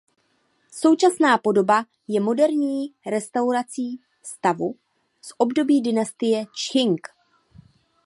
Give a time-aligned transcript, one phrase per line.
[0.71, 4.75] Současná podoba je moderní restaurací stavu
[5.21, 7.07] z období dynastie Čching.